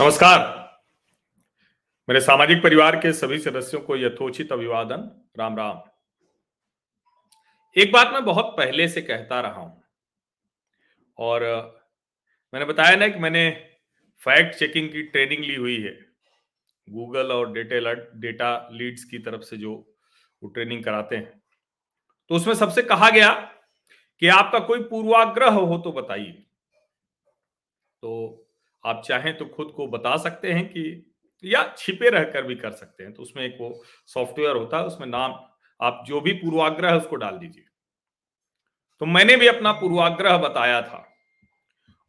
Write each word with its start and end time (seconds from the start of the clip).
नमस्कार। 0.00 0.40
मेरे 2.08 2.20
सामाजिक 2.20 2.62
परिवार 2.62 2.96
के 2.96 3.12
सभी 3.12 3.38
सदस्यों 3.38 3.80
को 3.80 3.96
यथोचित 3.96 4.52
अभिवादन। 4.52 5.30
राम 5.38 5.56
राम। 5.56 5.80
एक 7.76 7.92
बात 7.92 8.12
मैं 8.12 8.24
बहुत 8.24 8.44
पहले 8.46 8.88
से 8.88 9.02
कहता 9.02 9.40
रहा 9.40 9.60
हूँ। 9.60 9.82
और 11.18 11.42
मैंने 12.54 12.66
बताया 12.66 12.96
ना 12.96 13.08
कि 13.08 13.18
मैंने 13.18 13.70
फैक्ट 14.20 14.58
चेकिंग 14.58 14.92
की 14.92 15.02
ट्रेनिंग 15.02 15.44
ली 15.44 15.54
हुई 15.54 15.82
है। 15.82 16.06
गूगल 16.88 17.32
और 17.32 17.52
डेटा 17.52 17.92
डेटा 18.20 18.68
लीड्स 18.72 19.04
की 19.04 19.18
तरफ़ 19.18 19.42
से 19.42 19.56
जो 19.56 19.96
वो 20.42 20.48
ट्रेनिंग 20.48 20.84
कराते 20.84 21.16
हैं। 21.16 21.42
तो 22.28 22.34
उसमें 22.34 22.54
सबसे 22.54 22.82
कहा 22.82 23.10
गया 23.10 23.34
कि 24.18 24.28
आपका 24.28 24.58
कोई 24.58 24.82
पूर्वाग्रह 24.82 25.50
हो 25.50 25.78
तो 25.78 25.92
बताइए। 25.92 26.46
तो 28.02 28.44
आप 28.84 29.02
चाहें 29.06 29.38
तो 29.38 29.44
खुद 29.44 29.72
को 29.76 29.86
बता 29.86 30.16
सकते 30.16 30.52
हैं 30.52 30.68
कि, 30.68 31.14
या 31.44 31.74
छिपे 31.78 32.10
रहकर 32.10 32.42
भी 32.42 32.54
कर 32.54 32.70
सकते 32.70 33.02
हैं। 33.02 33.12
तो 33.12 33.22
उसमें 33.22 33.44
एक 33.44 33.58
वो 33.60 33.84
सॉफ्टवेयर 34.06 34.56
होता 34.56 34.78
है, 34.78 34.84
उसमें 34.84 35.06
नाम, 35.06 35.32
आप 35.80 36.04
जो 36.06 36.20
भी 36.20 36.32
पूर्वाग्रह 36.32 36.90
है 36.90 36.96
उसको 36.96 37.16
डाल 37.16 37.38
दीजिए। 37.38 37.64
तो 38.98 39.06
मैंने 39.06 39.36
भी 39.36 39.46
अपना 39.46 39.72
पूर्वाग्रह 39.72 40.36
बताया 40.36 40.82
था। 40.82 41.12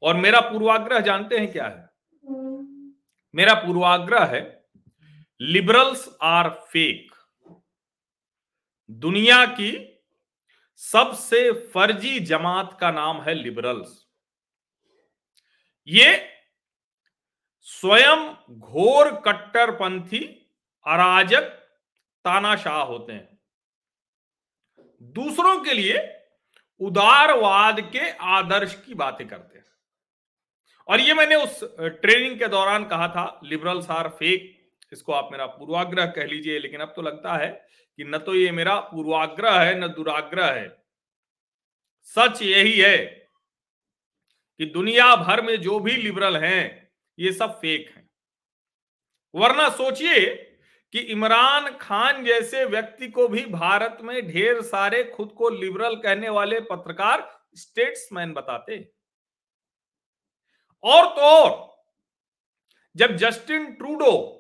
और 0.02 0.16
मेरा 0.16 0.42
पूर्वाग्रह 0.42 1.00
जानते 1.00 1.38
हैं 1.38 1.52
क्या 1.52 1.68
है? 1.68 1.90
मेरा 3.36 3.54
पूर्वाग्रह 3.54 4.26
है, 4.26 4.66
लिबरल्स 5.42 6.18
आर 6.22 6.50
फेक। 6.50 7.12
दुनिया 8.92 9.46
की 9.46 10.04
सबसे 10.76 11.52
फर्जी 11.52 12.20
जमात 12.20 12.78
का 12.82 12.92
नाम 12.92 13.22
है 13.22 13.34
लिबरल्स। 13.34 14.08
ये 15.88 16.39
स्वयं 17.70 18.34
घोर 18.52 19.12
कट्टरपंथी, 19.26 20.20
अराजक, 20.86 21.42
तानाशाह 22.26 22.82
होते 22.82 23.14
हैं। 23.14 23.40
दूसरों 25.14 25.60
के 25.60 25.74
लिए 25.74 25.98
उदारवाद 26.82 27.82
के 27.82 28.10
आदर्श 28.10 28.74
की 28.86 28.94
बातें 28.94 29.28
करते 29.28 29.58
हैं। 29.58 29.66
और 30.88 31.00
ये 31.00 31.14
मैंने 31.14 31.36
उस 31.36 31.60
ट्रेनिंग 31.74 32.40
के 32.40 32.48
दौरान 32.48 32.86
कहा 32.86 33.08
था, 33.08 33.40
लिबरल्स 33.44 33.90
आर 33.90 34.10
फेक, 34.10 34.56
इसको 34.92 35.14
आप 35.14 35.30
मेरा 35.32 35.46
पूर्वाग्रह 35.46 36.06
कह 36.06 36.26
लीजिए, 36.26 36.60
लेकिन 36.60 36.82
अब 36.82 36.94
तो 36.96 37.02
लगता 37.02 37.36
है 37.38 37.50
कि 38.00 38.04
न 38.04 38.18
तो 38.18 38.36
ये 38.36 38.52
मेरा 38.52 38.80
पूर्वाग्रह 38.80 39.60
है, 39.60 39.80
न 39.80 39.88
दुराग्रह 39.88 40.52
है। 40.52 40.68
सच 42.02 42.42
यही 42.42 42.80
है 42.80 42.98
कि 44.60 44.66
दुनिया 44.66 45.16
भर 45.16 45.42
में 45.42 45.56
जो 45.62 45.80
भी 45.80 45.92
लिबरल 45.92 46.38
हैं 46.38 46.89
ये 47.20 47.34
सब 47.34 47.60
फेक 47.60 47.94
है। 47.96 48.10
वरना 49.36 49.70
सोचिए 49.70 50.36
कि 50.94 51.00
इमरान 51.00 51.78
खान 51.78 52.26
जैसे 52.26 52.66
व्यक्ति 52.66 53.08
को 53.08 53.28
भी 53.28 53.46
भारत 53.46 53.98
में 54.02 54.28
ढेर 54.28 54.62
सारे 54.62 55.04
खुद 55.04 55.30
को 55.38 55.50
लिबरल 55.50 55.96
कहने 55.96 56.30
वाले 56.30 56.60
पत्रकार 56.60 57.42
स्टेट्समैन 57.56 58.34
बताते। 58.34 58.92
और 60.84 61.06
तो 61.06 61.22
और, 61.22 61.84
जब 62.96 63.16
जस्टिन 63.16 63.74
ट्रूडो, 63.74 64.36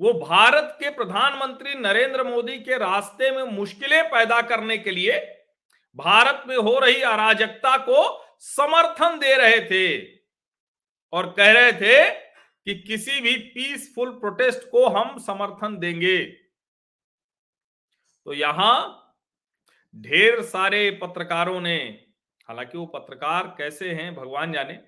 वो 0.00 0.12
भारत 0.12 0.76
के 0.80 0.90
प्रधानमंत्री 0.90 1.74
नरेंद्र 1.74 2.24
मोदी 2.24 2.58
के 2.58 2.78
रास्ते 2.78 3.30
में 3.30 3.42
मुश्किलें 3.42 4.10
पैदा 4.10 4.42
करने 4.42 4.78
के 4.78 4.90
लिए 4.90 5.18
भारत 5.96 6.42
में 6.48 6.56
हो 6.56 6.78
रही 6.78 7.02
अराजकता 7.02 7.76
को 7.76 8.26
समर्थन 8.40 9.18
दे 9.18 9.34
रहे 9.34 9.60
थे। 9.60 10.17
और 11.12 11.30
कह 11.30 11.52
रहे 11.52 11.72
थे 11.72 12.10
कि 12.66 12.74
किसी 12.74 13.20
भी 13.20 13.36
पीसफुल 13.36 14.10
प्रोटेस्ट 14.10 14.70
को 14.70 14.88
हम 14.88 15.18
समर्थन 15.18 15.78
देंगे। 15.78 16.18
तो 18.26 18.32
यहाँ 18.32 19.04
ढेर 19.94 20.42
सारे 20.42 20.90
पत्रकारों 21.02 21.60
ने, 21.60 21.76
हालाँकि 22.48 22.78
वो 22.78 22.86
पत्रकार 22.86 23.54
कैसे 23.58 23.92
हैं 23.92 24.14
भगवान 24.14 24.52
जाने, 24.52 24.78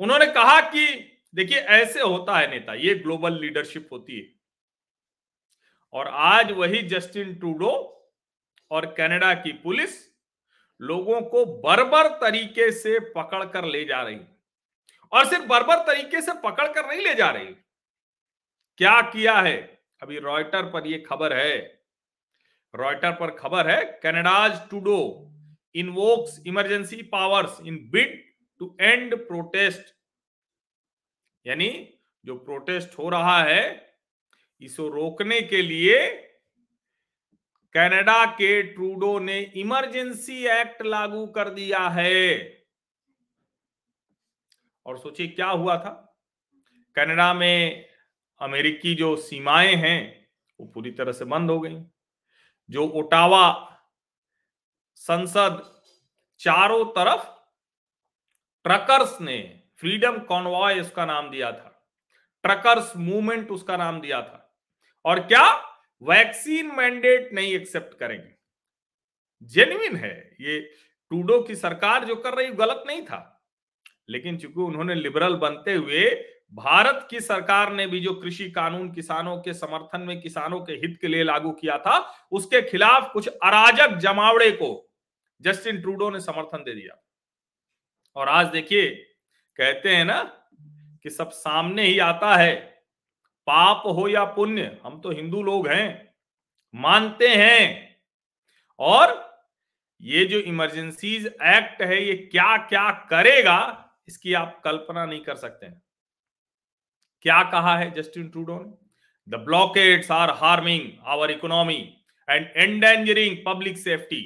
उन्होंने 0.00 0.26
कहा 0.26 0.60
कि 0.60 0.86
देखिए, 1.34 1.58
ऐसे 1.58 2.00
होता 2.00 2.38
है 2.38 2.50
नेता, 2.50 2.74
ये 2.74 2.94
ग्लोबल 2.94 3.40
लीडरशिप 3.40 3.88
होती 3.92 4.18
है। 4.18 4.26
और 5.92 6.08
आज 6.08 6.52
वही 6.52 6.82
जस्टिन 6.82 7.34
ट्रूडो 7.34 7.70
और 8.70 8.86
कनाडा 8.94 9.32
की 9.34 9.52
पुलिस 9.52 9.90
लोगों 10.80 11.20
को 11.22 11.44
बर्बर 11.46 12.08
तरीके 12.20 12.70
से 12.72 12.98
पकड़ 13.12 13.44
कर 13.44 13.64
ले 13.64 13.84
जा 13.84 14.02
रही 14.02 14.16
और 15.12 15.26
सिर्फ़ 15.26 15.46
बर्बर 15.46 15.82
तरीके 15.86 16.20
से 16.20 16.32
पकड़ 16.40 16.66
कर 16.68 16.88
नहीं 16.88 17.00
ले 17.00 17.14
जा 17.14 17.30
रही। 17.30 17.46
क्या 18.80 19.00
किया 19.02 19.34
है? 19.34 19.56
अभी 20.02 20.18
रॉयटर 20.18 20.70
पर 20.70 20.86
यह 20.86 21.04
खबर 21.08 21.32
है। 21.32 21.56
रॉयटर 22.74 23.12
पर 23.12 23.30
खबर 23.30 23.70
है 23.70 23.82
Canada's 24.02 24.58
टूडो 24.70 25.00
invokes 25.74 26.40
emergency 26.46 27.02
powers 27.02 27.58
in 27.66 27.78
bid 27.90 28.22
to 28.60 28.76
end 28.80 29.14
protest 29.18 29.94
यानी 31.46 31.68
जो 32.24 32.36
प्रोटेस्ट 32.36 32.98
हो 32.98 33.08
रहा 33.08 33.42
है, 33.42 33.64
इसको 34.60 34.88
रोकने 34.88 35.40
के 35.42 35.60
लिए 35.62 35.96
कनाडा 37.74 38.24
के 38.32 38.62
ट्रूडो 38.62 39.18
ने 39.18 39.38
इमरजेंसी 39.56 40.44
एक्ट 40.50 40.82
लागू 40.82 41.26
कर 41.26 41.48
दिया 41.50 41.88
है। 41.88 42.30
और 44.86 44.98
सोचिए 44.98 45.26
क्या 45.26 45.50
हुआ 45.50 45.78
था? 45.78 46.18
कनाडा 46.94 47.34
में 47.34 47.88
अमेरिकी 48.40 48.94
जो 48.94 49.16
सीमाएँ 49.16 49.74
हैं, 49.74 50.28
वो 50.60 50.66
पूरी 50.66 50.90
तरह 50.90 51.12
से 51.12 51.24
बंद 51.24 51.50
हो 51.50 51.60
गई। 51.60 51.84
जो 52.70 52.88
ओटावा 52.88 53.70
संसद 54.94 55.82
चारों 56.38 56.84
तरफ़ 56.84 57.24
ट्रकर्स 58.64 59.20
ने, 59.20 59.62
फ्रीडम 59.76 60.18
कॉन्वॉय 60.18 60.80
उसका 60.80 61.06
नाम 61.06 61.30
दिया 61.30 61.52
था। 61.52 61.88
ट्रकर्स 62.42 62.96
मूवमेंट 62.96 63.50
उसका 63.50 63.76
नाम 63.76 64.00
दिया 64.00 64.22
था। 64.22 64.58
और 65.04 65.20
क्या? 65.20 65.74
वैक्सीन 66.02 66.66
मैंडेट 66.66 67.32
नहीं 67.32 67.54
एक्सेप्ट 67.54 67.98
करेंगे। 67.98 68.34
जेन्युइन 69.42 69.96
है, 69.96 70.36
ये 70.40 70.60
टूडो 71.10 71.42
की 71.42 71.56
सरकार 71.56 72.04
जो 72.04 72.16
कर 72.16 72.34
रही 72.34 72.48
गलत 72.48 72.84
नहीं 72.86 73.04
था। 73.04 73.33
लेकिन 74.08 74.38
चूँकि 74.38 74.60
उन्होंने 74.60 74.94
लिबरल 74.94 75.34
बनते 75.34 75.74
हुए, 75.74 76.04
भारत 76.52 77.06
की 77.10 77.20
सरकार 77.20 77.72
ने 77.72 77.86
भी 77.86 78.00
जो 78.00 78.14
कृषि 78.14 78.50
कानून 78.50 78.92
किसानों 78.92 79.36
के 79.36 79.54
समर्थन 79.54 80.00
में 80.00 80.20
किसानों 80.20 80.60
के 80.60 80.72
हित 80.72 80.98
के 81.00 81.08
लिए 81.08 81.24
लागू 81.24 81.52
किया 81.52 81.78
था, 81.78 81.98
उसके 82.32 82.62
खिलाफ 82.62 83.10
कुछ 83.12 83.28
अराजक 83.28 83.96
जमावड़े 83.96 84.50
को 84.50 84.90
जस्टिन 85.40 85.80
ट्रूडो 85.80 86.10
ने 86.10 86.20
समर्थन 86.20 86.58
दे 86.58 86.74
दिया। 86.74 87.02
और 88.16 88.28
आज 88.28 88.46
देखिए, 88.46 88.90
कहते 89.58 89.96
हैं 89.96 90.04
ना 90.04 90.22
कि 91.02 91.10
सब 91.10 91.30
सामने 91.30 91.82
ही 91.82 91.98
आता 91.98 92.36
है, 92.36 92.54
पाप 93.46 93.82
हो 93.86 94.08
या 94.08 94.24
पुण्य, 94.24 94.78
हम 94.84 95.00
तो 95.00 95.10
हिंदू 95.10 95.42
लोग 95.42 95.68
हैं, 95.68 96.14
मानते 96.74 97.28
हैं। 97.28 97.96
और 98.78 99.22
ये 100.00 100.24
जो 100.24 100.38
इमरजेंसीज 100.38 101.26
एक्ट 101.26 101.82
है, 101.82 102.04
ये 102.04 102.14
क्या 102.14 102.56
क्या 102.56 102.90
करेगा 103.10 103.83
इसकी 104.08 104.34
आप 104.34 104.60
कल्पना 104.64 105.04
नहीं 105.06 105.20
कर 105.24 105.36
सकते 105.36 105.66
हैं। 105.66 105.82
क्या 107.24 107.42
कहा 107.52 107.76
है 107.78 107.90
जस्टिन 107.92 108.28
ट्रूडो 108.28 108.58
ने? 108.58 108.72
The 109.28 109.40
blockades 109.44 110.10
are 110.10 110.30
harming 110.38 110.90
our 111.06 111.30
economy 111.30 111.80
and 112.28 112.46
endangering 112.56 113.36
public 113.46 113.78
safety, 113.78 114.20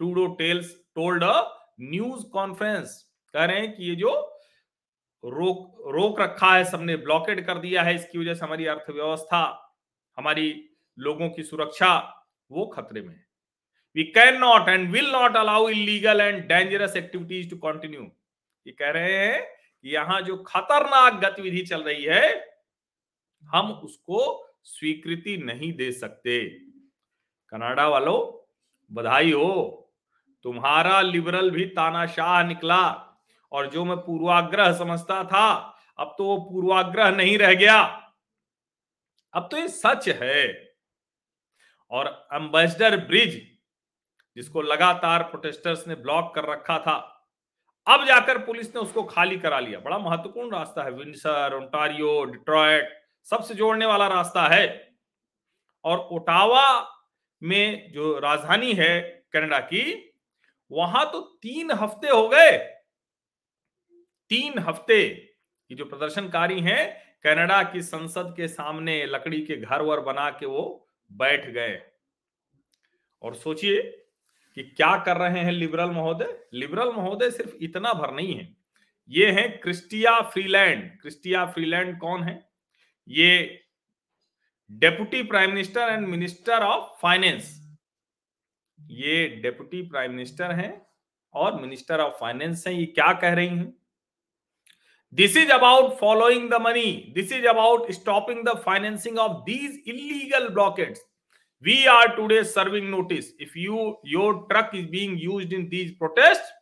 Trudeau 0.00 0.26
tells 0.34 0.74
told 0.94 1.24
a 1.24 1.34
news 1.82 2.24
conference. 2.30 3.02
कह 3.34 3.44
रहे 3.44 3.60
हैं 3.60 3.74
कि 3.76 3.88
ये 3.88 3.94
जो 3.96 4.12
रोक 5.24 5.90
रोक 5.94 6.20
रखा 6.20 6.54
है 6.54 6.64
सबने 6.64 6.96
ब्लॉकेट 6.96 7.44
कर 7.46 7.58
दिया 7.58 7.82
है, 7.82 7.94
इसकी 7.94 8.18
वजह 8.18 8.34
से 8.34 8.44
हमारी 8.44 8.66
अर्थव्यवस्था, 8.66 9.40
हमारी 10.18 10.48
लोगों 10.98 11.28
की 11.30 11.42
सुरक्षा, 11.42 11.90
वो 12.50 12.66
खतरे 12.66 13.00
में 13.00 13.14
है। 13.14 13.24
We 13.96 14.04
can 14.12 14.38
not 14.38 14.68
and 14.68 14.90
will 14.92 15.10
not 15.12 15.36
allow 15.36 15.68
illegal 15.68 16.20
and 16.20 16.42
dangerous 16.48 16.96
activities 16.96 17.50
to 17.50 17.56
continue 17.58 18.10
ये 18.66 18.72
कह 18.72 18.90
रहे 18.90 19.12
हैं 19.12 19.56
कि 19.82 19.94
यहाँ 19.94 20.20
जो 20.20 20.36
खतरनाक 20.36 21.14
गतिविधि 21.14 21.62
चल 21.62 21.82
रही 21.82 22.04
है, 22.04 22.58
हम 23.44 23.72
उसको 23.72 24.46
स्वीकृति 24.64 25.36
नहीं 25.36 25.72
दे 25.72 25.92
सकते। 25.92 26.48
कनाडा 27.48 27.88
वालों, 27.88 28.46
बधाई 28.94 29.32
हो। 29.32 29.82
तुम्हारा 30.42 31.00
लिबरल 31.00 31.50
भी 31.50 31.64
तानाशाह 31.64 32.42
निकला 32.42 33.02
और 33.52 33.70
जो 33.70 33.84
मैं 33.84 33.96
पूर्वाग्रह 33.96 34.72
समझता 34.72 35.24
था, 35.24 35.78
अब 35.98 36.14
तो 36.18 36.24
वो 36.24 36.36
पूर्वाग्रह 36.36 37.10
नहीं 37.10 37.38
रह 37.38 37.54
गया। 37.54 37.82
अब 39.34 39.48
तो 39.50 39.56
ये 39.56 39.68
सच 39.68 40.08
है। 40.08 40.74
और 41.90 42.28
एम्बेसडर 42.32 42.96
ब्रिज, 42.96 43.58
जिसको 44.36 44.62
लगातार 44.62 45.22
प्रोटेस्टर्स 45.22 45.88
ने 45.88 45.94
ब्लॉक 45.94 46.34
कर 46.34 46.44
रखा 46.44 46.78
था 46.78 47.12
अब 47.86 48.04
जाकर 48.04 48.38
पुलिस 48.38 48.74
ने 48.74 48.80
उसको 48.80 49.02
खाली 49.02 49.38
करा 49.38 49.60
लिया। 49.60 49.80
बड़ा 49.80 49.98
महत्वपूर्ण 49.98 50.50
रास्ता 50.56 50.82
है। 50.82 50.90
विंसर 50.90 51.54
ओंटारियो, 51.54 52.24
डिट्रॉयट, 52.24 53.02
सबसे 53.22 53.54
जोड़ने 53.54 53.86
वाला 53.86 54.06
रास्ता 54.06 54.46
है। 54.48 54.96
और 55.84 55.98
ओटावा 55.98 56.92
में 57.42 57.92
जो 57.92 58.18
राजधानी 58.18 58.72
है 58.72 59.24
कनाडा 59.32 59.58
की, 59.58 60.12
वहाँ 60.70 61.10
तो 61.12 61.20
तीन 61.20 61.70
हफ़्ते 61.70 62.08
हो 62.08 62.28
गए। 62.28 62.56
तीन 64.30 64.58
हफ़्ते 64.58 65.02
ये 65.70 65.74
जो 65.74 65.84
प्रदर्शनकारी 65.84 66.60
हैं, 66.60 67.02
कनाडा 67.24 67.62
की 67.62 67.82
संसद 67.82 68.34
के 68.36 68.48
सामने 68.48 69.06
लकड़ी 69.06 69.40
के 69.40 69.56
घर 69.56 69.82
वर 69.82 70.00
बना 70.00 70.30
के 70.30 70.46
वो 70.46 70.88
बैठ 71.12 71.46
गए। 71.46 71.82
और 73.22 73.34
सोचिए 73.34 74.05
कि 74.56 74.62
क्या 74.62 74.96
कर 74.96 75.16
रहे 75.16 75.40
हैं 75.40 75.52
लिबरल 75.52 75.90
महोदय? 75.90 76.38
लिबरल 76.54 76.92
महोदय 76.92 77.30
सिर्फ़ 77.30 77.54
इतना 77.60 77.92
भर 77.92 78.14
नहीं 78.14 78.34
है। 78.34 78.56
ये 79.10 79.30
है 79.30 79.48
क्रिस्टिया 79.48 80.20
फ्रीलैंड। 80.20 80.90
क्रिस्टिया 81.00 81.44
फ्रीलैंड 81.46 81.98
कौन 81.98 82.22
है? 82.22 82.48
ये 83.08 83.60
deputy 84.70 85.22
prime 85.22 85.50
minister 85.50 85.80
and 85.80 86.06
minister 86.08 86.62
of 86.62 86.98
finance. 87.02 87.54
ये 88.80 89.26
डेप्यूटी 89.42 89.82
प्राइम 89.82 90.10
मिनिस्टर 90.10 90.52
हैं 90.52 90.86
और 91.34 91.60
मिनिस्टर 91.60 92.00
ऑफ़ 92.00 92.14
फाइनेंस 92.14 92.66
हैं, 92.66 92.74
ये 92.74 92.86
क्या 92.86 93.12
कह 93.12 93.32
रही 93.32 93.48
हैं? 93.48 93.72
This 95.12 95.36
is 95.36 95.50
about 95.52 95.92
following 95.92 96.50
the 96.50 96.54
money 96.54 97.12
this 97.14 97.32
is 97.32 97.46
about 97.46 97.90
stopping 97.90 98.44
the 98.44 98.56
financing 98.56 99.18
of 99.18 99.32
these 99.32 99.82
illegal 99.88 100.48
blockades 100.48 101.00
we 101.62 101.86
are 101.86 102.14
today 102.16 102.42
serving 102.44 102.90
notice 102.90 103.32
if 103.38 103.56
you 103.56 103.96
your 104.04 104.46
truck 104.50 104.74
is 104.74 104.86
being 104.86 105.16
used 105.18 105.52
in 105.52 105.68
these 105.68 105.92
protests 105.92 106.52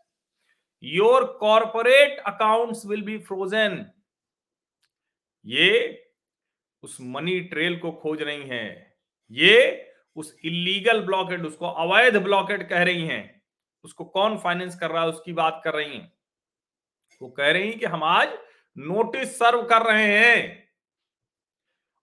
your 0.82 1.35
corporate 1.38 2.20
accounts 2.26 2.85
will 2.85 3.02
be 3.02 3.19
frozen 3.19 3.85
ये 5.46 5.70
उस 6.82 6.96
money 7.00 7.38
trail 7.41 7.76
को 7.79 7.91
खोज 7.93 8.23
रही 8.23 8.49
हैं 8.49 8.96
ये 9.31 9.56
उस 10.17 10.35
illegal 10.44 11.00
blockade 11.06 11.44
उसको 11.44 11.67
अवैध 11.82 12.17
ब्लॉकेट 12.23 12.69
कह 12.69 12.82
रही 12.82 13.06
हैं 13.06 13.23
उसको 13.85 14.05
कौन 14.05 14.37
फाइनेंस 14.38 14.79
कर 14.81 14.91
रहा 14.91 15.02
है 15.02 15.08
उसकी 15.08 15.32
बात 15.32 15.61
कर 15.64 15.75
रही 15.75 15.91
हैं 15.91 16.12
वो 17.20 17.29
कह 17.29 17.50
रही 17.50 17.69
हैं 17.69 17.79
कि 17.79 17.87
हम 17.87 18.05
आज 18.05 18.29
नोटिस 18.76 19.38
सर्व 19.38 19.62
कर 19.62 19.82
रहे 19.82 20.06
हैं 20.06 20.63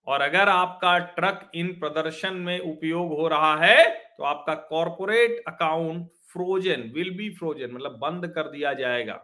और 0.07 0.21
अगर 0.21 0.49
आपका 0.49 0.97
ट्रक 1.15 1.51
इन 1.55 1.67
प्रदर्शन 1.79 2.33
में 2.35 2.59
उपयोग 2.59 3.11
हो 3.17 3.27
रहा 3.27 3.55
है 3.57 3.89
तो 4.17 4.23
आपका 4.25 4.53
corporate 4.69 5.43
account 5.47 6.07
frozen, 6.27 6.81
will 6.95 7.09
be 7.17 7.29
frozen 7.29 7.71
मतलब 7.71 7.97
बंद 8.01 8.27
कर 8.27 8.49
दिया 8.49 8.73
जाएगा। 8.73 9.19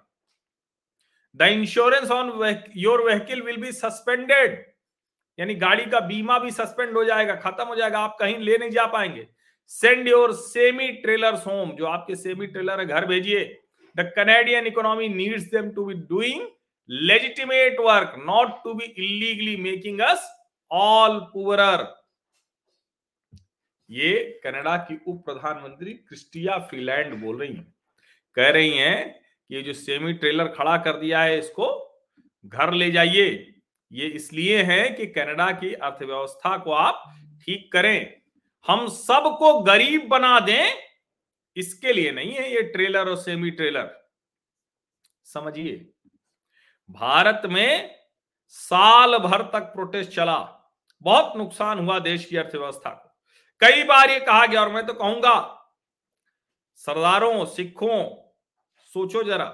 The 1.35 1.47
insurance 1.51 2.11
on 2.11 2.29
your 2.77 3.03
vehicle 3.03 3.41
will 3.41 3.57
be 3.57 3.71
suspended, 3.73 4.63
यानी 5.39 5.55
गाड़ी 5.55 5.85
का 5.85 5.99
बीमा 6.01 6.37
भी 6.39 6.51
सस्पेंड 6.51 6.97
हो 6.97 7.03
जाएगा, 7.03 7.35
खत्म 7.35 7.63
हो 7.63 7.75
जाएगा, 7.75 7.99
आप 7.99 8.15
कहीं 8.19 8.37
ले 8.37 8.57
नहीं 8.57 8.69
जा 8.71 8.85
पाएँगे। 8.87 9.27
Send 9.71 10.07
your 10.07 10.33
semi 10.35 10.87
trailer 10.93 11.33
home, 11.37 11.71
जो 11.71 11.85
आपके 11.85 12.15
सेमी 12.15 12.47
ट्रेलर 12.47 12.79
है 12.79 12.85
घर 12.85 13.05
भेजिए। 13.05 13.43
The 13.95 14.11
Canadian 14.15 14.67
economy 14.67 15.09
needs 15.09 15.43
them 15.51 15.69
to 15.71 15.85
be 15.85 15.93
doing 15.93 16.47
legitimate 16.89 17.79
work, 17.79 18.15
not 18.19 18.63
to 18.63 18.73
be 18.73 18.85
illegally 18.85 19.55
making 19.63 19.99
us 20.01 20.33
all 20.71 21.19
poorer 21.33 21.85
ये 23.89 24.39
कनाडा 24.43 24.75
की 24.79 24.99
उप 25.07 25.21
प्रधानमंत्री 25.25 25.93
क्रिस्टिया 25.93 26.57
फ्रीलैंड 26.59 27.13
बोल 27.21 27.39
रही 27.39 27.53
हैं। 27.53 27.73
कह 28.37 28.49
रही 28.49 28.71
हैं 28.71 28.97
कि 29.09 29.55
ये 29.55 29.61
जो 29.61 29.73
सेमी 29.73 30.13
ट्रेलर 30.13 30.47
खड़ा 30.47 30.77
कर 30.77 30.99
दिया 30.99 31.21
है 31.21 31.37
इसको, 31.39 31.67
घर 32.45 32.73
ले 32.73 32.89
जाइए। 32.91 33.29
ये 33.91 34.07
इसलिए 34.09 34.63
है 34.63 34.89
कि 34.89 35.05
कनाडा 35.07 35.51
की 35.53 35.73
अर्थव्यवस्था 35.73 36.57
को 36.57 36.71
आप 36.73 37.03
ठीक 37.41 37.71
करें। 37.73 38.21
हम 38.65 38.87
सबको 38.89 39.59
गरीब 39.61 40.07
बना 40.09 40.39
दें, 40.39 40.73
इसके 41.57 41.93
लिए 41.93 42.11
नहीं 42.11 42.33
है 42.33 42.51
ये 42.53 42.61
ट्रेलर 42.63 43.09
और 43.09 43.17
सेमी 43.17 43.51
ट्रेलर 43.51 43.89
समझिए, 45.25 45.75
भारत 46.89 47.41
में 47.45 47.95
साल 48.55 49.17
भर 49.19 49.41
तक 49.53 49.71
प्रोटेस्ट 49.73 50.11
चला। 50.11 50.37
बहुत 51.01 51.35
नुकसान 51.37 51.79
हुआ 51.79 51.99
देश 51.99 52.25
की 52.25 52.37
अर्थव्यवस्था 52.37 52.89
को। 52.89 53.09
कई 53.61 53.83
बार 53.83 54.09
ये 54.09 54.19
कहा 54.19 54.45
गया, 54.45 54.61
और 54.61 54.71
मैं 54.71 54.85
तो 54.85 54.93
कहूँगा, 54.93 55.35
सरदारों, 56.75 57.45
सिखों, 57.45 58.03
सोचो 58.89 59.23
जरा, 59.23 59.45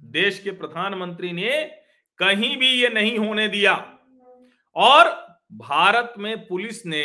देश 0.00 0.38
के 0.38 0.50
प्रधानमंत्री 0.50 1.32
ने 1.32 1.50
कहीं 2.18 2.56
भी 2.56 2.70
ये 2.72 2.88
नहीं 2.88 3.18
होने 3.18 3.48
दिया। 3.48 3.74
और 4.76 5.10
भारत 5.52 6.14
में 6.18 6.46
पुलिस 6.46 6.84
ने 6.86 7.04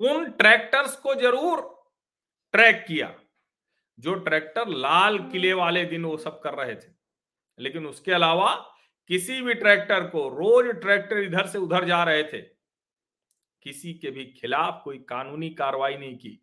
उन 0.00 0.30
ट्रैक्टर्स 0.30 0.96
को 0.96 1.14
ज़रूर 1.14 1.60
ट्रैक 2.54 2.84
किया, 2.88 3.12
जो 3.98 4.14
ट्रैक्टर 4.14 4.68
लाल 4.68 5.18
किले 5.28 5.52
वाले 5.52 5.84
दिन 5.84 6.04
वो 6.04 6.16
सब 6.16 6.40
कर 6.40 6.54
रहे 6.54 6.74
थे। 6.74 6.94
लेकिन 7.58 7.86
उसके 7.86 8.12
अलावा 8.12 8.54
किसी 9.10 9.40
भी 9.42 9.54
ट्रैक्टर 9.54 10.06
को 10.06 10.28
रोज 10.30 10.74
ट्रैक्टर 10.80 11.18
इधर 11.18 11.46
से 11.46 11.58
उधर 11.58 11.84
जा 11.84 12.02
रहे 12.04 12.22
थे। 12.22 12.40
किसी 13.66 13.92
के 13.94 14.10
भी 14.10 14.24
खिलाफ 14.40 14.80
कोई 14.84 14.98
कानूनी 15.08 15.50
कार्रवाई 15.50 15.96
नहीं 15.96 16.16
की। 16.16 16.38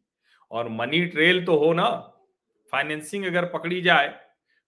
और 0.52 0.70
मनी 0.70 1.06
ट्रेल 1.06 1.46
तो 1.46 1.56
हो 1.58 1.72
ना, 1.74 1.90
फाइनेंसिंग 2.74 3.26
अगर 3.26 3.46
पकड़ी 3.46 3.82
जाए, 3.82 4.20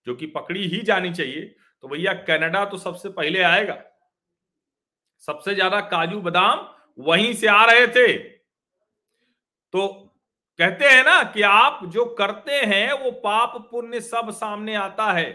जो 0.07 0.15
कि 0.15 0.25
पकड़ी 0.27 0.67
ही 0.67 0.81
जानी 0.81 1.11
चाहिए 1.13 1.55
तो 1.83 1.87
भैया 1.87 2.13
कनाडा 2.23 2.63
तो 2.65 2.77
सबसे 2.77 3.09
पहले 3.09 3.41
आएगा। 3.43 3.77
सबसे 5.23 5.53
ज़्यादा 5.55 5.79
काजू 5.87 6.19
बादाम 6.21 6.67
वहीं 6.99 7.33
से 7.33 7.47
आ 7.47 7.65
रहे 7.65 7.87
थे। 7.87 8.13
तो 9.73 9.87
कहते 10.59 10.85
हैं 10.85 11.03
ना 11.03 11.21
कि 11.23 11.41
आप 11.41 11.79
जो 11.85 12.05
करते 12.15 12.51
हैं, 12.53 12.91
वो 12.93 13.11
पाप 13.13 13.57
पुण्य 13.71 14.01
सब 14.01 14.29
सामने 14.31 14.75
आता 14.75 15.11
है। 15.11 15.29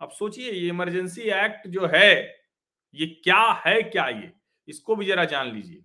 अब 0.00 0.10
सोचिए, 0.10 0.50
ये 0.50 0.68
इमरजेंसी 0.68 1.22
एक्ट 1.22 1.68
जो 1.68 1.86
है, 1.86 2.36
ये 2.94 3.06
क्या 3.06 3.62
है 3.66 3.82
क्या 3.82 4.06
ये? 4.06 4.32
इसको 4.68 4.96
भी 4.96 5.06
जरा 5.06 5.24
जान 5.24 5.52
लीजिए। 5.52 5.84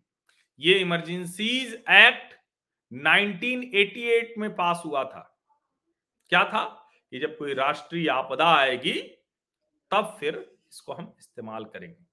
ये 0.60 0.80
इमरजेंसीज 0.80 1.74
एक्ट 1.90 2.34
1988 2.92 4.38
में 4.38 4.56
पास 4.56 4.81
हुआ 4.86 5.04
था। 5.04 5.38
क्या 6.30 6.44
था? 6.44 6.86
कि 7.12 7.19
जब 7.19 7.38
कोई 7.38 7.54
राष्ट्रीय 7.54 8.07
आपदा 8.10 8.56
आएगी, 8.56 8.94
तब 9.92 10.18
फिर 10.19 10.57
इसको 10.72 10.94
हम 10.94 11.16
इस्तेमाल 11.19 11.64
करेंगे। 11.64 12.06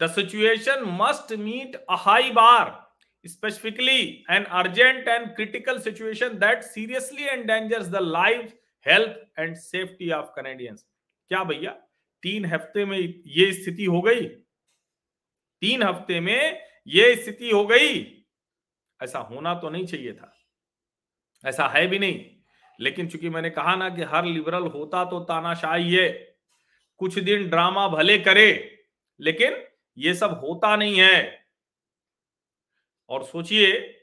The 0.00 0.10
situation 0.10 0.82
must 1.00 1.32
meet 1.32 1.76
a 1.90 1.94
high 1.94 2.30
bar 2.30 2.84
specifically 3.26 4.24
an 4.30 4.44
urgent 4.44 5.08
and 5.08 5.26
critical 5.26 5.78
situation 5.78 6.28
that 6.28 6.62
seriously 6.62 7.22
endangers 7.22 7.86
the 7.86 7.96
life 8.00 8.54
health 8.86 9.38
and 9.38 9.56
safety 9.56 10.10
of 10.10 10.26
Canadians. 10.26 10.86
क्या 11.28 11.44
भैया, 11.44 11.70
तीन 12.22 12.44
हफ़्ते 12.44 12.84
में 12.84 13.22
ये 13.26 13.52
स्थिति 13.52 13.84
हो 13.84 14.02
गई? 14.02 14.26
तीन 15.60 15.82
हफ़्ते 15.82 16.20
में 16.20 16.62
ये 16.86 17.16
स्थिति 17.16 17.50
हो 17.50 17.66
गई। 17.66 18.24
ऐसा 19.02 19.18
होना 19.18 19.54
तो 19.54 19.70
नहीं 19.70 19.86
चाहिए 19.86 20.12
था। 20.12 20.36
ऐसा 21.44 21.68
है 21.68 21.86
भी 21.86 21.98
नहीं। 21.98 22.30
लेकिन 22.80 23.08
चूँकि 23.08 23.28
मैंने 23.28 23.50
कहा 23.50 23.76
ना 23.76 23.88
कि 23.88 24.02
हर 24.02 24.24
लिबरल 24.24 24.62
होता 24.62 25.04
तो 25.04 25.20
तानाशाही 25.20 25.94
है। 25.94 26.36
कुछ 26.98 27.18
दिन 27.18 27.50
ड्रामा 27.50 27.88
भले 27.88 28.18
करे, 28.18 28.78
लेकिन 29.20 29.64
ये 29.98 30.14
सब 30.14 30.30
होता 30.30 30.76
नहीं 30.76 31.00
है। 31.00 31.46
और 33.08 33.24
सोचिए, 33.24 34.00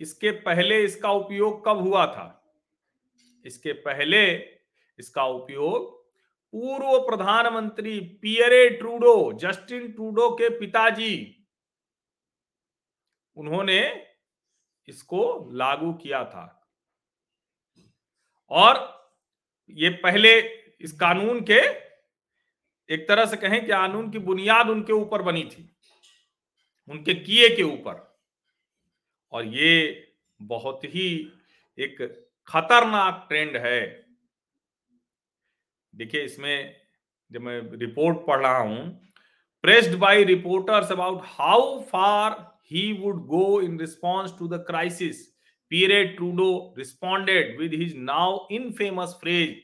इसके 0.00 0.30
पहले 0.30 0.84
इसका 0.84 1.10
उपयोग 1.10 1.66
कब 1.66 1.76
हुआ 1.76 2.06
था? 2.06 2.43
इसके 3.44 3.72
पहले 3.72 4.24
इसका 4.98 5.24
उपयोग 5.24 5.92
पूर्व 6.54 6.98
प्रधानमंत्री 7.06 7.98
पियरे 8.22 8.68
ट्रूडो, 8.70 9.32
जस्टिन 9.32 9.90
ट्रूडो 9.92 10.30
के 10.30 10.48
पिताजी, 10.58 11.14
उन्होंने 13.36 13.80
इसको 14.88 15.50
लागू 15.52 15.92
किया 15.92 16.24
था। 16.24 16.44
और 18.50 18.82
ये 19.70 19.90
पहले 20.02 20.38
इस 20.80 20.92
कानून 20.92 21.40
के, 21.40 21.60
एक 22.88 23.06
तरह 23.08 23.26
से 23.26 23.36
कहें 23.36 23.60
कि 23.60 23.66
कानून 23.66 24.10
की 24.10 24.18
बुनियाद 24.20 24.68
उनके 24.70 24.92
ऊपर 24.92 25.22
बनी 25.22 25.44
थी, 25.44 25.68
उनके 26.88 27.14
किए 27.14 27.48
के 27.56 27.62
ऊपर। 27.62 28.02
और 29.32 29.46
ये 29.46 30.12
बहुत 30.40 30.84
ही 30.84 31.08
एक 31.78 32.23
खतरनाक 32.48 33.24
ट्रेंड 33.28 33.56
है। 33.56 33.80
देखिए, 35.94 36.22
इसमें 36.22 36.76
जब 37.30 37.40
मैं 37.40 37.60
रिपोर्ट 37.78 38.26
पढ़ 38.26 38.40
रहा 38.40 38.58
हूँ 38.58 39.00
pressed 39.64 39.94
by 39.98 40.22
reporters 40.24 40.90
about 40.92 41.22
how 41.26 41.80
far 41.82 42.32
he 42.70 42.92
would 42.94 43.24
go 43.26 43.60
in 43.60 43.78
response 43.80 44.38
to 44.38 44.48
the 44.48 44.64
crisis 44.66 45.24
Pierre 45.70 46.04
Trudeau 46.06 46.74
responded 46.78 47.58
with 47.60 47.74
his 47.74 47.94
now 47.98 48.46
infamous 48.72 49.16
phrase 49.20 49.56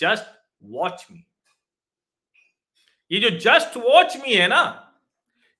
just 0.00 0.36
watch 0.62 1.06
me 1.10 1.24
ये 3.10 3.20
जो 3.20 3.30
जस्ट 3.38 3.76
वॉच 3.78 4.16
मी 4.16 4.34
है 4.34 4.46
ना, 4.48 4.62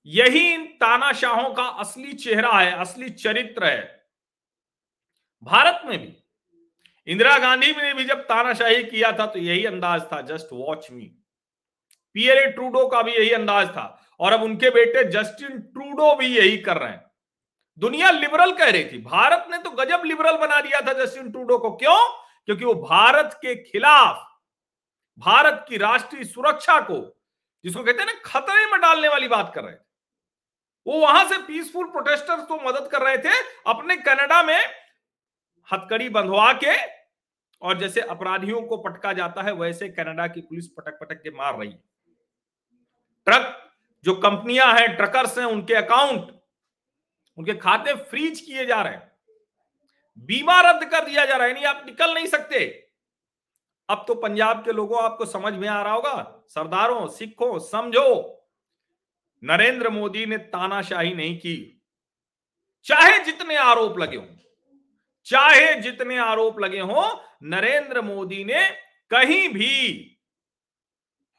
यही 0.06 0.52
इन 0.54 0.66
तानाशाहों 0.80 1.52
का 1.54 1.62
असली 1.82 2.12
चेहरा 2.14 2.58
है, 2.58 2.72
असली 2.72 3.08
चरित्र 3.10 3.64
है। 3.64 3.82
भारत 5.42 5.82
में 5.86 5.98
भी 5.98 6.16
इंदिरा 7.08 7.38
गांधी 7.38 7.70
ने 7.72 7.92
भी 7.94 8.04
जब 8.04 8.20
तानाशाही 8.20 8.82
किया 8.84 9.12
था 9.12 9.26
तो 9.26 9.38
यही 9.38 9.64
अंदाज 9.64 10.02
था, 10.02 10.20
just 10.20 10.48
watch 10.52 10.90
me. 10.90 11.04
PLA 12.14 12.46
Trudeau 12.46 12.86
का 12.88 13.02
भी 13.02 13.12
यही 13.12 13.30
अंदाज 13.30 13.68
था, 13.68 14.06
और 14.20 14.32
अब 14.32 14.42
उनके 14.42 14.70
बेटे 14.70 15.04
जस्टिन 15.04 15.58
ट्रूडो 15.60 16.14
भी 16.14 16.26
यही 16.26 16.56
कर 16.58 16.76
रहे 16.76 16.90
हैं। 16.90 17.04
दुनिया 17.78 18.10
लिबरल 18.10 18.52
कह 18.52 18.70
रही 18.70 18.84
थी, 18.84 18.98
भारत 18.98 19.46
ने 19.50 19.58
तो 19.58 19.70
गजब 19.70 20.02
लिबरल 20.04 20.36
बना 20.36 20.60
दिया 20.60 20.80
था 20.80 20.92
जस्टिन 20.92 21.30
ट्रूडो 21.30 21.58
को। 21.58 21.70
क्यों? 21.70 21.98
क्योंकि 22.44 22.64
वो 22.64 22.74
भारत 22.74 23.34
के 23.34 23.54
खिलाफ, 23.62 24.24
भारत 25.18 25.64
की 25.68 25.76
राष्ट्रीय 25.76 26.24
सुरक्षा 26.24 26.80
को, 26.80 26.98
जिसको 27.64 27.82
कहते 27.82 28.02
हैं 28.02 28.06
ना, 28.06 28.20
खतरे 28.24 28.66
में 28.66 28.80
डालने 28.80 29.08
वाली 29.08 29.28
बात 29.28 29.52
कर 29.54 29.64
रहे 29.64 29.74
थे। 29.74 29.86
वो 30.86 31.00
वहाँ 31.00 31.24
से 31.28 31.38
पीसफुल 31.38 31.86
प्रोटेस्टर्स 31.86 32.44
को 32.46 32.56
मदद 32.56 32.88
कर 32.92 33.02
रहे 33.02 33.18
थे, 33.18 33.40
अपने 33.66 33.96
कनाडा 33.96 34.42
में 34.42 34.60
हथकड़ी 35.68 36.08
बंधवा 36.08 36.52
के 36.52 36.97
और 37.62 37.78
जैसे 37.78 38.00
अपराधियों 38.00 38.62
को 38.62 38.76
पटका 38.76 39.12
जाता 39.12 39.42
है, 39.42 39.52
वैसे 39.52 39.88
कनाडा 39.88 40.26
की 40.26 40.40
पुलिस 40.40 40.66
पटक 40.66 40.98
पटक 41.00 41.22
के 41.22 41.30
मार 41.30 41.58
रही 41.58 41.70
है। 41.70 41.82
ट्रक, 43.24 43.72
जो 44.04 44.14
कंपनियाँ 44.14 44.74
हैं, 44.74 44.96
ट्रकर्स 44.96 45.38
हैं, 45.38 45.46
उनके 45.46 45.74
अकाउंट, 45.74 46.40
उनके 47.38 47.54
खाते 47.54 47.94
फ्रीज 47.94 48.40
किए 48.40 48.66
जा 48.66 48.82
रहे 48.82 48.92
हैं। 48.92 49.12
बीमा 50.18 50.60
रद्द 50.60 50.84
कर 50.84 51.04
दिया 51.04 51.24
जा 51.24 51.36
रहा 51.36 51.48
है 51.48 51.64
आप 51.64 51.82
निकल 51.86 52.14
नहीं 52.14 52.26
सकते। 52.26 52.88
अब 53.88 54.04
तो 54.08 54.14
पंजाब 54.14 54.64
के 54.64 54.72
लोगों, 54.72 55.02
आपको 55.02 55.26
समझ 55.26 55.54
में 55.54 55.68
आ 55.68 55.82
रहा 55.82 55.92
होगा, 55.92 56.42
सरदारों, 56.48 57.08
सिखों, 57.08 57.58
समझो, 57.58 58.34
नरेंद्र 59.44 59.88
मोदी 59.88 60.26
ने 60.26 60.38
तानाशाही 60.38 61.14
नहीं 61.14 61.38
की। 61.38 61.82
चाहे 62.84 63.24
जितने 63.24 63.56
आरोप 63.56 63.98
लगे 63.98 64.16
हों 64.16 64.37
चाहे 65.30 65.74
जितने 65.74 66.18
आरोप 66.18 66.60
लगे 66.60 66.80
हों, 66.80 67.24
नरेंद्र 67.42 68.00
मोदी 68.00 68.44
ने 68.44 68.70
कहीं 69.10 69.48
भी, 69.48 70.14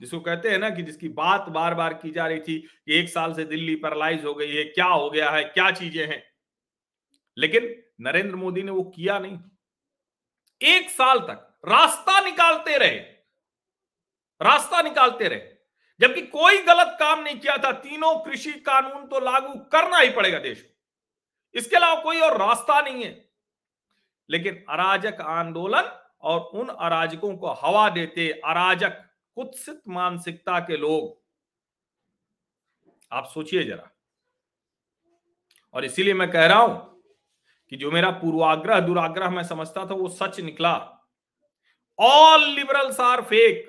जिसको 0.01 0.19
कहते 0.19 0.49
हैं 0.49 0.57
ना 0.57 0.69
कि 0.69 0.83
जिसकी 0.83 1.09
बात 1.09 1.41
बार 1.41 1.73
बार 1.73 1.93
की 1.93 2.11
जा 2.11 2.27
रही 2.27 2.39
थी 2.39 2.59
कि 2.59 2.99
एक 2.99 3.09
साल 3.09 3.33
से 3.33 3.43
दिल्ली 3.43 3.75
पैरालाइज 3.75 4.25
हो 4.25 4.33
गई 4.33 4.55
है, 4.55 4.63
क्या 4.63 4.85
हो 4.85 5.09
गया 5.09 5.29
है, 5.29 5.43
क्या 5.43 5.71
चीज़ें 5.71 6.07
हैं? 6.07 6.23
लेकिन 7.37 7.83
नरेंद्र 8.01 8.35
मोदी 8.35 8.63
ने 8.63 8.71
वो 8.71 8.83
किया 8.83 9.19
नहीं। 9.19 9.39
एक 10.61 10.89
साल 10.89 11.19
तक 11.19 11.59
रास्ता 11.67 12.19
निकालते 12.19 12.77
रहे। 12.77 12.99
रास्ता 14.41 14.81
निकालते 14.81 15.27
रहे। 15.27 15.39
जबकि 15.99 16.21
कोई 16.21 16.57
गलत 16.57 16.97
काम 16.99 17.23
नहीं 17.23 17.39
किया 17.39 17.57
था, 17.57 17.71
तीनों 17.71 18.25
कृषि 18.25 18.51
कानून 18.51 19.07
तो 19.07 19.19
लागू 19.19 19.59
करना 19.59 19.97
ही 19.97 20.09
पड़ेगा 20.09 20.39
देश 20.39 20.61
में 20.63 20.71
इसके 21.55 21.75
अलावा 21.75 22.01
कोई 22.01 22.19
और 22.19 22.37
रास्ता 22.37 22.81
नहीं 22.81 23.03
है। 23.03 23.28
लेकिन 24.29 24.63
अराजक 24.69 25.21
आंदोलन 25.21 25.91
और 26.21 26.39
उन 26.39 26.67
अराजकों 26.67 27.35
को 27.37 27.51
हवा 27.53 27.89
देते 27.89 28.29
अराजक 28.31 29.05
कुत्सित 29.37 29.81
मानसिकता 29.87 30.59
के 30.59 30.77
लोग। 30.77 31.17
आप 33.11 33.25
सोचिए 33.25 33.63
जरा। 33.63 33.89
और 35.73 35.85
इसीलिए 35.85 36.13
मैं 36.13 36.29
कह 36.31 36.45
रहा 36.45 36.59
हूँ 36.59 37.01
कि 37.71 37.75
जो 37.75 37.91
मेरा 37.91 38.09
पूर्वाग्रह, 38.11 38.79
दुराग्रह 38.79 39.29
मैं 39.29 39.43
समझता 39.43 39.85
था 39.85 39.93
वो 39.93 40.07
सच 40.09 40.39
निकला। 40.39 40.73
ऑल 41.99 42.49
लिबरल्स 42.49 42.99
आर 42.99 43.21
फेक 43.21 43.67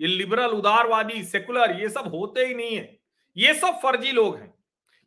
ये 0.00 0.06
लिबरल 0.06 0.50
उदारवादी 0.50 1.22
सेकुलर 1.24 1.80
ये 1.80 1.88
सब 1.88 2.08
होते 2.14 2.46
ही 2.46 2.54
नहीं 2.54 2.76
है। 2.76 2.98
ये 3.36 3.54
सब 3.54 3.78
फर्जी 3.82 4.12
लोग 4.12 4.36
हैं। 4.36 4.51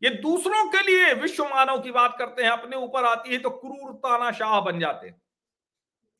ये 0.05 0.09
दूसरों 0.09 0.67
के 0.69 0.81
लिए 0.81 1.13
विश्व 1.13 1.43
मानव 1.43 1.81
की 1.81 1.91
बात 1.91 2.15
करते 2.19 2.43
हैं, 2.43 2.49
अपने 2.49 2.77
ऊपर 2.77 3.05
आती 3.05 3.33
है 3.33 3.39
तो 3.39 3.49
क्रूर 3.49 3.93
तानाशाह 3.93 4.59
बन 4.61 4.79
जाते 4.79 5.07
हैं। 5.07 5.21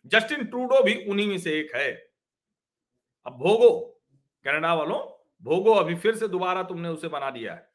जस्टिन 0.05 0.45
ट्रूडो 0.45 0.81
भी 0.83 0.93
उन्हीं 1.05 1.27
में 1.27 1.37
से 1.37 1.59
एक 1.59 1.75
है। 1.75 1.91
अब 3.25 3.33
भोगो, 3.33 4.01
कनाडा 4.45 4.73
वालों, 4.73 4.99
भोगो 5.43 5.73
अभी 5.73 5.95
फिर 5.95 6.15
से 6.15 6.27
दोबारा 6.27 6.63
तुमने 6.63 6.89
उसे 6.89 7.07
बना 7.07 7.29
दिया 7.29 7.53
है। 7.53 7.69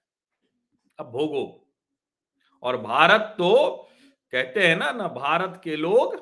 अब 0.99 1.07
भोगो, 1.07 1.67
और 2.63 2.77
भारत 2.77 3.35
तो 3.39 3.89
कहते 4.33 4.67
हैं 4.69 4.77
ना 4.77 4.91
ना 4.93 5.09
भारत 5.09 5.61
के 5.65 5.77
लोग, 5.77 6.15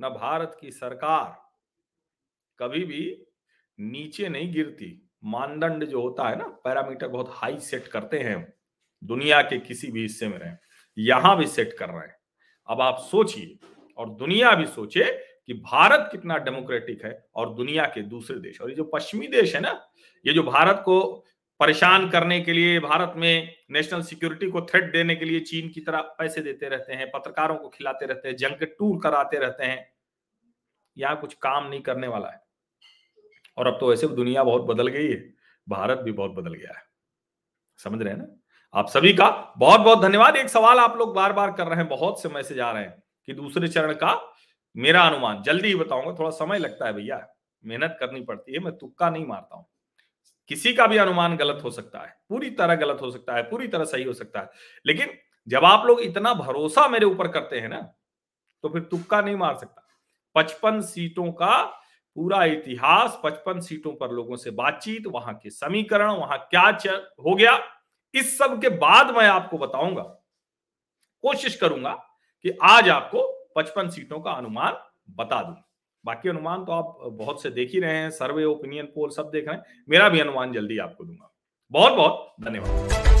न 0.00 0.08
भारत 0.08 0.56
की 0.60 0.70
सरकार 0.70 1.50
कभी 2.58 2.84
भी 2.84 3.26
नीचे 3.78 4.28
नहीं 4.28 4.52
गिरती। 4.52 5.10
मानदंड 5.24 5.84
जो 5.84 6.02
होता 6.02 6.28
है 6.28 6.36
ना, 6.36 6.44
पैरामीटर 6.44 7.08
बहुत 7.08 7.30
हाई 7.32 7.58
सेट 7.58 7.86
करते 7.86 8.18
हैं। 8.18 8.59
दुनिया 9.02 9.40
के 9.42 9.58
किसी 9.58 9.90
भी 9.90 10.02
हिस्से 10.02 10.28
में 10.28 10.38
रहे, 10.38 10.52
यहाँ 10.96 11.36
भी 11.38 11.46
सेट 11.46 11.72
कर 11.72 11.88
रहे 11.88 12.00
हैं। 12.00 12.16
अब 12.68 12.80
आप 12.80 12.98
सोचिए, 13.10 13.58
और 13.98 14.10
दुनिया 14.10 14.54
भी 14.54 14.66
सोचे 14.66 15.04
कि 15.46 15.54
भारत 15.54 16.08
कितना 16.12 16.36
डेमोक्रेटिक 16.38 17.04
है 17.04 17.12
और 17.34 17.54
दुनिया 17.54 17.84
के 17.84 18.02
दूसरे 18.02 18.38
देश। 18.38 18.60
और 18.60 18.70
ये 18.70 18.76
जो 18.76 18.84
पश्चिमी 18.84 19.26
देश 19.28 19.54
है 19.54 19.60
ना, 19.60 19.72
ये 20.24 20.32
जो 20.32 20.42
भारत 20.42 20.82
को 20.84 21.00
परेशान 21.60 22.08
करने 22.10 22.40
के 22.40 22.52
लिए, 22.52 22.78
भारत 22.80 23.14
में 23.16 23.54
नेशनल 23.70 24.02
सिक्योरिटी 24.02 24.50
को 24.50 24.60
थ्रेट 24.62 24.92
देने 24.92 25.14
के 25.14 25.24
लिए 25.24 25.40
चीन 25.40 25.68
की 25.68 25.80
तरह 25.80 26.00
पैसे 26.18 26.40
देते 26.40 26.68
रहते 26.68 26.92
हैं, 26.92 27.10
पत्रकारों 27.10 27.56
को 27.56 27.68
खिलाते 27.68 28.06
रहते 28.06 28.28
हैं 28.28 28.36
जंग 28.36 28.58
के 28.58 28.66
टूर 28.66 29.00
कराते 29.02 29.38
रहते 29.38 29.64
हैं, 29.64 29.86
यहाँ 30.96 31.20
कुछ 31.20 31.34
काम 31.34 31.68
नहीं 31.68 31.80
करने 31.80 32.08
वाला 32.08 32.28
है। 32.28 32.40
और 33.56 33.66
अब 33.66 33.76
तो 33.80 33.88
वैसे 33.90 34.08
दुनिया 34.08 34.44
बहुत 34.44 34.62
बदल 34.64 34.88
गई 34.88 35.08
है, 35.08 35.22
भारत 35.66 35.98
भी 35.98 36.12
बहुत 36.12 36.30
बदल 36.30 36.54
गया 36.54 36.78
है। 36.78 36.82
समझ 37.78 38.02
रहे 38.02 38.12
हैं 38.12 38.20
ना? 38.20 38.26
आप 38.74 38.88
सभी 38.88 39.12
का 39.12 39.28
बहुत 39.58 39.80
बहुत 39.80 40.00
धन्यवाद। 40.00 40.36
एक 40.36 40.48
सवाल 40.48 40.78
आप 40.78 40.96
लोग 40.96 41.14
बार 41.14 41.32
बार 41.32 41.50
कर 41.52 41.66
रहे 41.66 41.76
हैं, 41.76 41.88
बहुत 41.88 42.20
से 42.22 42.28
मैसेज 42.28 42.60
आ 42.60 42.70
रहे 42.72 42.82
हैं 42.82 43.02
कि 43.28 43.32
दूसरे 43.34 43.68
चरण 43.68 43.92
का 43.94 44.14
मेरा 44.76 45.02
अनुमान। 45.02 45.42
जल्दी 45.42 45.68
ही 45.68 45.74
बताऊँगा, 45.74 46.12
थोड़ा 46.18 46.30
समय 46.30 46.58
लगता 46.58 46.86
है 46.86 46.92
भैया, 46.92 47.26
मेहनत 47.64 47.96
करनी 48.00 48.20
पड़ती 48.20 48.52
है, 48.52 48.58
मैं 48.58 48.76
तुक्का 48.78 49.08
नहीं 49.10 49.26
मारता 49.26 49.56
हूँ। 49.56 49.66
किसी 50.50 50.72
का 50.74 50.86
भी 50.86 50.96
अनुमान 50.98 51.36
गलत 51.36 51.60
हो 51.64 51.70
सकता 51.70 51.98
है, 51.98 52.14
पूरी 52.28 52.50
तरह 52.52 52.74
गलत 52.74 52.98
हो 53.02 53.10
सकता 53.10 53.34
है, 53.36 53.42
पूरी 53.42 53.68
तरह 53.68 53.84
सही 53.84 54.04
हो 54.04 54.12
सकता 54.12 54.40
है, 54.40 54.50
लेकिन 54.86 55.12
जब 55.46 55.64
आप 55.64 55.86
लोग 55.86 56.00
इतना 56.00 56.34
भरोसा 56.34 56.86
मेरे 56.88 57.06
ऊपर 57.06 57.28
करते 57.28 57.60
हैं 57.60 57.68
ना 57.68 57.80
तो 58.64 58.68
फिर 58.68 58.82
तुक्का 58.82 59.20
नहीं 59.20 59.36
मार 59.36 59.54
सकता। 59.56 59.86
पचपन 60.36 60.80
सीटों 60.82 61.30
का 61.32 61.62
पूरा 62.16 62.44
इतिहास, 62.46 63.20
पचपन 63.24 63.60
सीटों 63.60 63.92
पर 63.92 64.10
लोगों 64.12 64.36
से 64.36 64.50
बातचीत, 64.52 65.06
वहाँ 65.06 65.34
के 65.34 65.50
समीकरण, 65.50 66.10
वहाँ 66.10 66.38
क्या 66.50 66.68
हो 67.20 67.34
गया 67.34 67.58
इस 68.14 68.38
सब 68.38 68.60
के 68.60 68.68
बाद 68.68 69.10
मैं 69.16 69.26
आपको 69.28 69.58
बताऊँगा। 69.58 70.02
कोशिश 71.22 71.56
करूँगा 71.56 71.92
कि 72.44 72.58
आज 72.62 72.88
आपको 72.88 73.22
पचपन 73.56 73.90
सीटों 73.90 74.20
का 74.20 74.30
अनुमान 74.30 74.76
बता 75.16 75.42
दूँ। 75.42 75.56
बाकी 76.04 76.28
अनुमान 76.28 76.64
तो 76.64 76.72
आप 76.72 76.98
बहुत 77.04 77.42
से 77.42 77.50
देख 77.50 77.70
ही 77.72 77.80
रहे 77.80 77.96
हैं, 77.96 78.10
सर्वे, 78.10 78.44
ओपिनियन, 78.44 78.86
पोल 78.86 79.10
सब 79.10 79.30
देख 79.30 79.48
रहे 79.48 79.56
हैं। 79.56 79.64
मेरा 79.88 80.08
भी 80.08 80.20
अनुमान 80.20 80.52
जल्दी 80.52 80.78
आपको 80.78 81.04
दूँगा। 81.04 81.32
बहुत 81.70 81.92
बहुत 81.92 82.34
धन्यवाद। 82.40 83.19